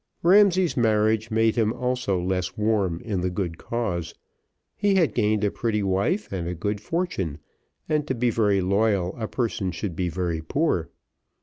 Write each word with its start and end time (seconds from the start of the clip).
Ramsay's 0.23 0.75
marriage 0.75 1.29
made 1.29 1.55
him 1.55 1.71
also 1.71 2.19
less 2.19 2.57
warm 2.57 3.01
in 3.01 3.21
the 3.21 3.29
good 3.29 3.59
cause; 3.59 4.15
he 4.75 4.95
had 4.95 5.13
gained 5.13 5.43
a 5.43 5.51
pretty 5.51 5.83
wife 5.83 6.33
and 6.33 6.47
a 6.47 6.55
good 6.55 6.81
fortune, 6.81 7.37
and 7.87 8.07
to 8.07 8.15
be 8.15 8.31
very 8.31 8.61
loyal 8.61 9.15
a 9.19 9.27
person 9.27 9.71
should 9.71 9.95
be 9.95 10.09
very 10.09 10.41
poor. 10.41 10.89